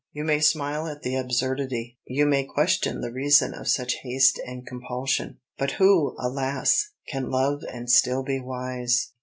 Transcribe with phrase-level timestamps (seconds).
[0.13, 4.65] You may smile at the absurdity, you may question the reason of such haste and
[4.65, 5.37] compulsion.
[5.59, 6.89] "But who, alas!
[7.07, 9.11] can love and still be wise?"